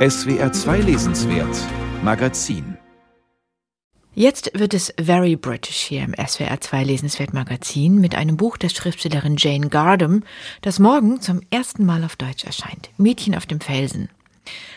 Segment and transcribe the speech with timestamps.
[0.00, 1.58] SWR 2 Lesenswert
[2.02, 2.78] Magazin
[4.14, 8.70] Jetzt wird es very British hier im SWR 2 Lesenswert Magazin mit einem Buch der
[8.70, 10.22] Schriftstellerin Jane Gardam,
[10.62, 12.88] das morgen zum ersten Mal auf Deutsch erscheint.
[12.96, 14.08] Mädchen auf dem Felsen.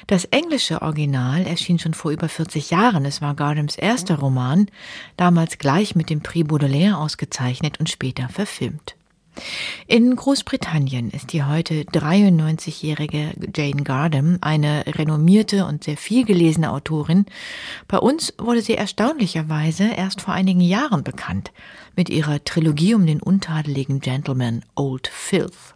[0.07, 3.05] Das englische Original erschien schon vor über 40 Jahren.
[3.05, 4.67] Es war Gardams erster Roman,
[5.15, 8.97] damals gleich mit dem Prix Baudelaire ausgezeichnet und später verfilmt.
[9.87, 17.25] In Großbritannien ist die heute 93-jährige Jane Gardam eine renommierte und sehr viel gelesene Autorin.
[17.87, 21.51] Bei uns wurde sie erstaunlicherweise erst vor einigen Jahren bekannt
[21.95, 25.72] mit ihrer Trilogie um den untadeligen Gentleman Old Filth.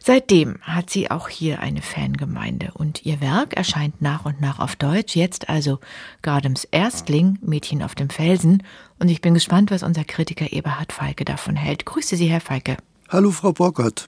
[0.00, 4.76] Seitdem hat sie auch hier eine Fangemeinde und ihr Werk erscheint nach und nach auf
[4.76, 5.78] Deutsch, jetzt also
[6.22, 8.62] Gardams Erstling, Mädchen auf dem Felsen.
[8.98, 11.86] Und ich bin gespannt, was unser Kritiker Eberhard Falke davon hält.
[11.86, 12.76] Grüße Sie, Herr Falke.
[13.08, 14.06] Hallo, Frau Bockert.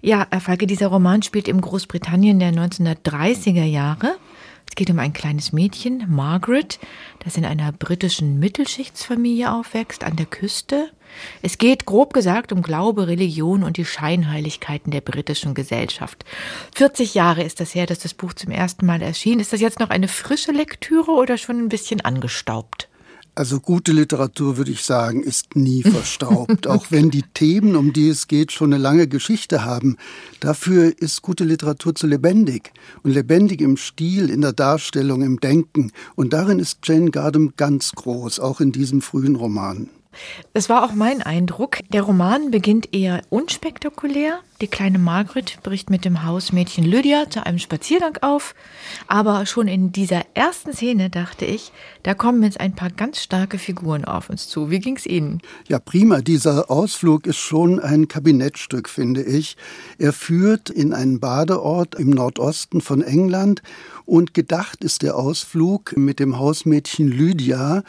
[0.00, 4.16] Ja, Herr Falke, dieser Roman spielt im Großbritannien der 1930er Jahre.
[4.68, 6.80] Es geht um ein kleines Mädchen, Margaret,
[7.20, 10.90] das in einer britischen Mittelschichtsfamilie aufwächst, an der Küste.
[11.42, 16.24] Es geht, grob gesagt, um Glaube, Religion und die Scheinheiligkeiten der britischen Gesellschaft.
[16.74, 19.38] 40 Jahre ist das her, dass das Buch zum ersten Mal erschien.
[19.38, 22.88] Ist das jetzt noch eine frische Lektüre oder schon ein bisschen angestaubt?
[23.36, 28.08] Also gute Literatur, würde ich sagen, ist nie verstaubt, auch wenn die Themen, um die
[28.08, 29.96] es geht, schon eine lange Geschichte haben.
[30.38, 35.90] Dafür ist gute Literatur zu lebendig und lebendig im Stil, in der Darstellung, im Denken.
[36.14, 39.88] Und darin ist Jane Gardam ganz groß, auch in diesem frühen Roman.
[40.52, 41.78] Es war auch mein Eindruck.
[41.92, 44.40] Der Roman beginnt eher unspektakulär.
[44.60, 48.54] Die kleine Margaret bricht mit dem Hausmädchen Lydia zu einem Spaziergang auf.
[49.08, 51.72] Aber schon in dieser ersten Szene dachte ich,
[52.04, 54.70] da kommen jetzt ein paar ganz starke Figuren auf uns zu.
[54.70, 55.40] Wie ging's Ihnen?
[55.68, 56.20] Ja, prima.
[56.20, 59.56] Dieser Ausflug ist schon ein Kabinettstück, finde ich.
[59.98, 63.60] Er führt in einen Badeort im Nordosten von England
[64.04, 67.82] und gedacht ist der Ausflug mit dem Hausmädchen Lydia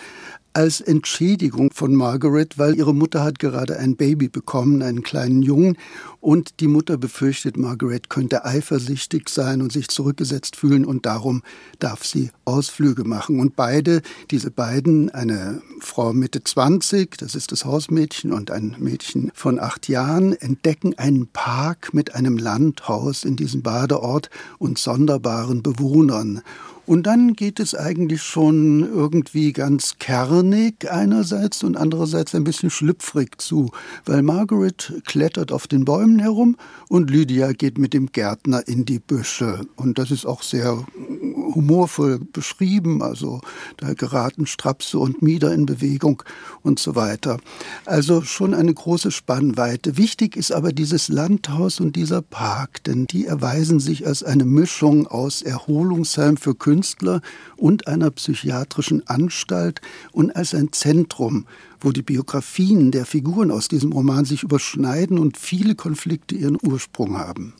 [0.55, 5.77] als Entschädigung von Margaret, weil ihre Mutter hat gerade ein Baby bekommen, einen kleinen Jungen,
[6.21, 11.43] und die Mutter befürchtet, Margaret könnte eifersüchtig sein und sich zurückgesetzt fühlen und darum
[11.79, 13.39] darf sie Ausflüge machen.
[13.39, 14.01] Und beide,
[14.31, 19.89] diese beiden, eine Frau Mitte 20, das ist das Hausmädchen, und ein Mädchen von acht
[19.89, 26.41] Jahren, entdecken einen Park mit einem Landhaus in diesem Badeort und sonderbaren Bewohnern.
[26.85, 33.39] Und dann geht es eigentlich schon irgendwie ganz kernig einerseits und andererseits ein bisschen schlüpfrig
[33.39, 33.71] zu,
[34.05, 36.57] weil Margaret klettert auf den Bäumen herum
[36.87, 39.65] und Lydia geht mit dem Gärtner in die Büsche.
[39.75, 40.85] Und das ist auch sehr
[41.53, 43.41] humorvoll beschrieben, also
[43.77, 46.23] da geraten Strapse und Mieder in Bewegung
[46.63, 47.37] und so weiter.
[47.85, 49.97] Also schon eine große Spannweite.
[49.97, 55.07] Wichtig ist aber dieses Landhaus und dieser Park, denn die erweisen sich als eine Mischung
[55.07, 57.21] aus Erholungsheim für Künstler
[57.57, 59.81] und einer psychiatrischen Anstalt
[60.11, 61.45] und als ein Zentrum
[61.85, 67.17] wo die Biografien der Figuren aus diesem Roman sich überschneiden und viele Konflikte ihren Ursprung
[67.17, 67.53] haben.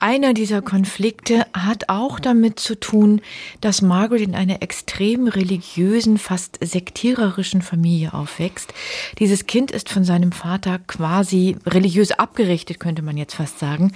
[0.00, 3.11] Einer dieser Konflikte hat auch damit zu tun,
[3.60, 8.72] dass Margaret in einer extrem religiösen, fast sektiererischen Familie aufwächst.
[9.18, 13.92] Dieses Kind ist von seinem Vater quasi religiös abgerichtet, könnte man jetzt fast sagen.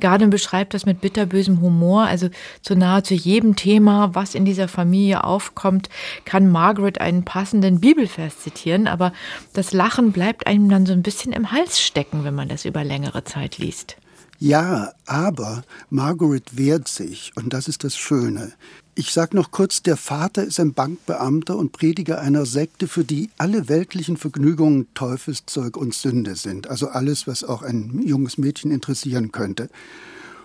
[0.00, 2.28] Garden beschreibt das mit bitterbösem Humor, also
[2.62, 5.88] zu nahezu jedem Thema, was in dieser Familie aufkommt,
[6.24, 9.12] kann Margaret einen passenden Bibelvers zitieren, aber
[9.52, 12.84] das Lachen bleibt einem dann so ein bisschen im Hals stecken, wenn man das über
[12.84, 13.96] längere Zeit liest.
[14.40, 18.52] Ja, aber Margaret wehrt sich und das ist das Schöne.
[18.94, 23.30] Ich sage noch kurz, der Vater ist ein Bankbeamter und Prediger einer Sekte, für die
[23.36, 26.68] alle weltlichen Vergnügungen Teufelszeug und Sünde sind.
[26.68, 29.70] Also alles, was auch ein junges Mädchen interessieren könnte.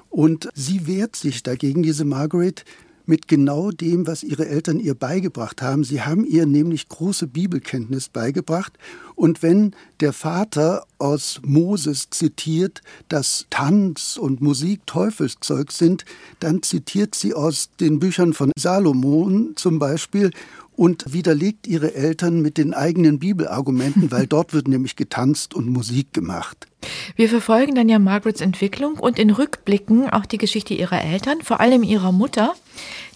[0.10, 2.66] Und sie wehrt sich dagegen, diese Margaret,
[3.06, 5.84] mit genau dem, was ihre Eltern ihr beigebracht haben.
[5.84, 8.74] Sie haben ihr nämlich große Bibelkenntnis beigebracht.
[9.16, 16.06] Und wenn der Vater aus Moses zitiert, dass Tanz und Musik Teufelszeug sind,
[16.40, 20.32] dann zitiert sie aus den Büchern von Salomon zum Beispiel
[20.76, 26.14] und widerlegt ihre Eltern mit den eigenen Bibelargumenten, weil dort wird nämlich getanzt und Musik
[26.14, 26.68] gemacht.
[27.16, 31.60] Wir verfolgen dann ja Margarets Entwicklung und in Rückblicken auch die Geschichte ihrer Eltern, vor
[31.60, 32.56] allem ihrer Mutter,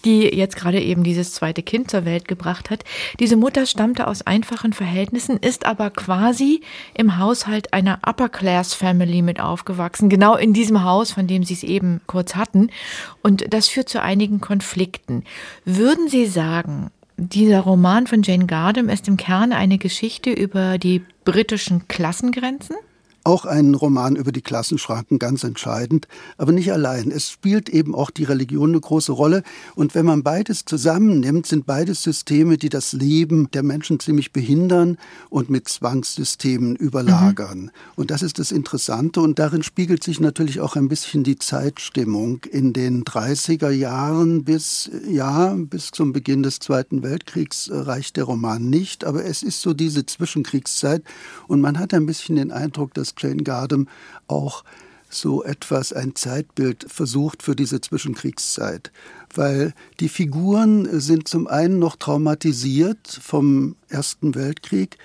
[0.04, 2.84] die jetzt gerade eben dieses zweite Kind zur Welt gebracht hat.
[3.20, 6.62] Diese Mutter stammte aus einfachen Verhältnissen, ist aber quasi
[6.94, 11.54] im Haushalt einer Upper Class Family mit aufgewachsen, genau in diesem Haus, von dem Sie
[11.54, 12.70] es eben kurz hatten.
[13.22, 15.24] Und das führt zu einigen Konflikten.
[15.64, 21.02] Würden Sie sagen, dieser Roman von Jane Gardam ist im Kern eine Geschichte über die
[21.24, 22.76] britischen Klassengrenzen?
[23.28, 26.08] Auch ein Roman über die Klassenschranken, ganz entscheidend,
[26.38, 27.10] aber nicht allein.
[27.10, 29.42] Es spielt eben auch die Religion eine große Rolle.
[29.74, 34.96] Und wenn man beides zusammennimmt, sind beides Systeme, die das Leben der Menschen ziemlich behindern
[35.28, 37.64] und mit Zwangssystemen überlagern.
[37.64, 37.70] Mhm.
[37.96, 39.20] Und das ist das Interessante.
[39.20, 42.40] Und darin spiegelt sich natürlich auch ein bisschen die Zeitstimmung.
[42.50, 48.70] In den 30er Jahren bis, ja, bis zum Beginn des Zweiten Weltkriegs reicht der Roman
[48.70, 49.04] nicht.
[49.04, 51.02] Aber es ist so diese Zwischenkriegszeit.
[51.46, 53.88] Und man hat ein bisschen den Eindruck, dass Jane Gardam
[54.26, 54.64] auch
[55.10, 58.92] so etwas, ein Zeitbild versucht für diese Zwischenkriegszeit.
[59.34, 64.98] Weil die Figuren sind zum einen noch traumatisiert vom Ersten Weltkrieg,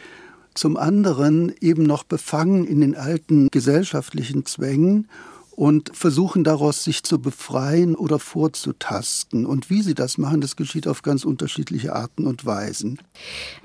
[0.53, 5.07] zum anderen eben noch befangen in den alten gesellschaftlichen Zwängen
[5.55, 9.45] und versuchen daraus sich zu befreien oder vorzutasten.
[9.45, 12.99] Und wie sie das machen, das geschieht auf ganz unterschiedliche Arten und Weisen.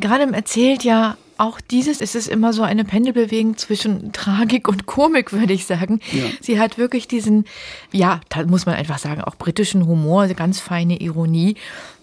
[0.00, 5.32] Gerade erzählt ja auch dieses ist es immer so eine Pendelbewegung zwischen Tragik und Komik,
[5.32, 6.00] würde ich sagen.
[6.12, 6.25] Ja.
[6.40, 7.44] Sie hat wirklich diesen,
[7.93, 11.55] ja, da muss man einfach sagen, auch britischen Humor, also ganz feine Ironie.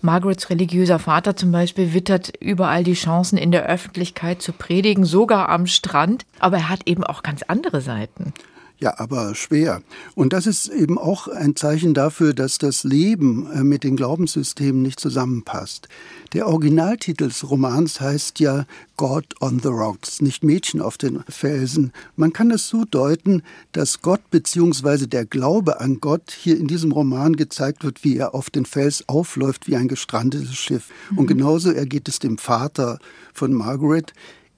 [0.02, 5.50] Margarets religiöser Vater zum Beispiel wittert überall die Chancen in der Öffentlichkeit zu predigen, sogar
[5.50, 6.26] am Strand.
[6.40, 8.34] Aber er hat eben auch ganz andere Seiten.
[8.78, 9.82] Ja, aber schwer.
[10.16, 14.82] Und das ist eben auch ein Zeichen dafür, dass das Leben äh, mit den Glaubenssystemen
[14.82, 15.88] nicht zusammenpasst.
[16.34, 18.66] Der Originaltitel des Romans heißt ja
[18.98, 21.94] God on the Rocks, nicht Mädchen auf den Felsen.
[22.18, 25.08] Man kann es so deuten, dass Gott bzw.
[25.08, 29.08] der Glaube an Gott hier in diesem Roman gezeigt wird, wie er auf den Fels
[29.08, 30.90] aufläuft wie ein gestrandetes Schiff.
[31.12, 31.18] Mhm.
[31.20, 33.00] Und genauso ergeht es dem Vater
[33.34, 34.14] von Margaret.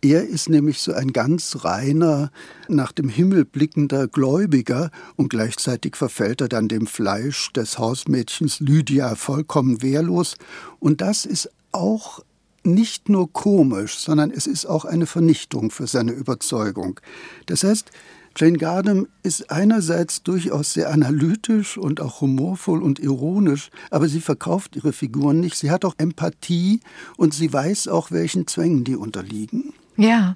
[0.08, 2.32] Er ist nämlich so ein ganz reiner,
[2.70, 9.16] nach dem Himmel blickender Gläubiger und gleichzeitig verfällt er dann dem Fleisch des Hausmädchens Lydia
[9.16, 10.38] vollkommen wehrlos.
[10.80, 12.22] Und das ist auch
[12.64, 17.02] nicht nur komisch, sondern es ist auch eine Vernichtung für seine Überzeugung.
[17.48, 17.92] Das heißt,
[18.38, 24.78] Jane Gardam ist einerseits durchaus sehr analytisch und auch humorvoll und ironisch, aber sie verkauft
[24.78, 25.58] ihre Figuren nicht.
[25.58, 26.80] Sie hat auch Empathie
[27.18, 29.74] und sie weiß auch, welchen Zwängen die unterliegen.
[29.98, 30.36] Ja.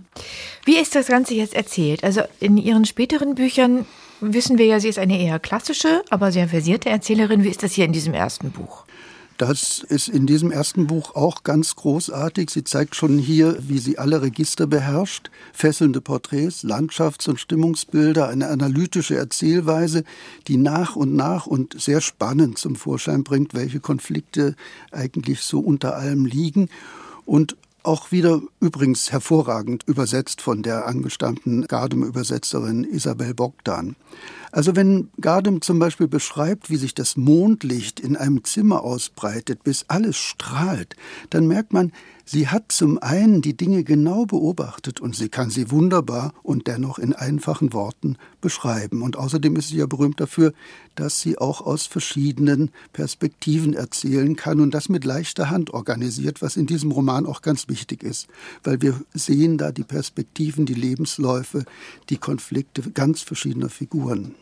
[0.65, 2.03] Wie ist das Ganze jetzt erzählt?
[2.03, 3.85] Also in Ihren späteren Büchern
[4.19, 7.43] wissen wir ja, sie ist eine eher klassische, aber sehr versierte Erzählerin.
[7.43, 8.85] Wie ist das hier in diesem ersten Buch?
[9.37, 12.51] Das ist in diesem ersten Buch auch ganz großartig.
[12.51, 15.31] Sie zeigt schon hier, wie sie alle Register beherrscht.
[15.51, 20.03] Fesselnde Porträts, Landschafts- und Stimmungsbilder, eine analytische Erzählweise,
[20.47, 24.55] die nach und nach und sehr spannend zum Vorschein bringt, welche Konflikte
[24.91, 26.69] eigentlich so unter allem liegen.
[27.25, 33.95] Und auch wieder übrigens hervorragend übersetzt von der angestammten Gardem-Übersetzerin Isabel Bogdan.
[34.51, 39.85] Also wenn Gardem zum Beispiel beschreibt, wie sich das Mondlicht in einem Zimmer ausbreitet, bis
[39.87, 40.97] alles strahlt,
[41.29, 41.93] dann merkt man,
[42.25, 46.99] sie hat zum einen die Dinge genau beobachtet und sie kann sie wunderbar und dennoch
[46.99, 49.01] in einfachen Worten beschreiben.
[49.01, 50.53] Und außerdem ist sie ja berühmt dafür,
[50.95, 56.57] dass sie auch aus verschiedenen Perspektiven erzählen kann und das mit leichter Hand organisiert, was
[56.57, 58.27] in diesem Roman auch ganz wichtig ist,
[58.63, 61.63] weil wir sehen da die Perspektiven, die Lebensläufe,
[62.09, 64.35] die Konflikte ganz verschiedener Figuren.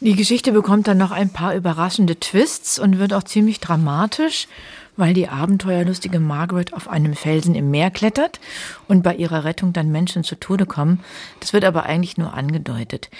[0.00, 4.48] Die Geschichte bekommt dann noch ein paar überraschende Twists und wird auch ziemlich dramatisch,
[4.96, 8.40] weil die abenteuerlustige Margaret auf einem Felsen im Meer klettert
[8.88, 11.00] und bei ihrer Rettung dann Menschen zu Tode kommen.
[11.40, 13.10] Das wird aber eigentlich nur angedeutet.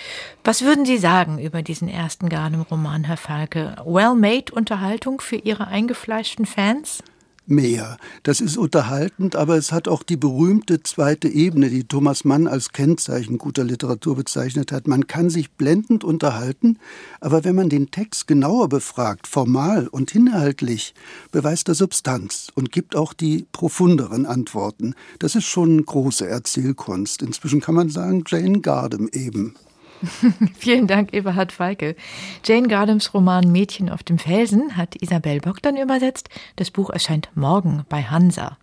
[0.44, 3.76] Was würden Sie sagen über diesen ersten Gardem-Roman, Herr Falke?
[3.84, 7.02] Well-made Unterhaltung für Ihre eingefleischten Fans?
[7.46, 7.96] Mehr.
[8.22, 12.72] Das ist unterhaltend, aber es hat auch die berühmte zweite Ebene, die Thomas Mann als
[12.72, 14.88] Kennzeichen guter Literatur bezeichnet hat.
[14.88, 16.78] Man kann sich blendend unterhalten,
[17.20, 20.94] aber wenn man den Text genauer befragt, formal und inhaltlich,
[21.32, 24.94] beweist er Substanz und gibt auch die profunderen Antworten.
[25.18, 27.22] Das ist schon große Erzählkunst.
[27.22, 29.54] Inzwischen kann man sagen, Jane Gardem eben.
[30.58, 31.96] Vielen Dank, Eberhard Feike.
[32.44, 36.28] Jane Gardems Roman Mädchen auf dem Felsen hat Isabel Bogdan übersetzt.
[36.56, 38.58] Das Buch erscheint morgen bei Hansa.